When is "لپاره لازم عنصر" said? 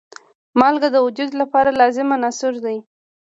1.41-2.53